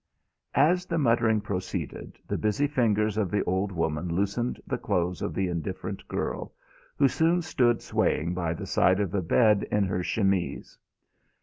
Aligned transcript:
As 0.55 0.87
the 0.87 0.97
muttering 0.97 1.41
proceeded, 1.41 2.17
the 2.27 2.35
busy 2.39 2.65
fingers 2.65 3.17
of 3.17 3.29
the 3.29 3.43
old 3.43 3.71
woman 3.71 4.07
loosened 4.11 4.59
the 4.65 4.79
clothes 4.79 5.21
of 5.21 5.35
the 5.35 5.47
indifferent 5.47 6.07
girl, 6.07 6.55
who 6.97 7.07
soon 7.07 7.43
stood 7.43 7.83
swaying 7.83 8.33
by 8.33 8.53
the 8.55 8.65
side 8.65 8.99
of 8.99 9.11
the 9.11 9.21
bed 9.21 9.61
in 9.71 9.83
her 9.83 10.01
chemise. 10.01 10.79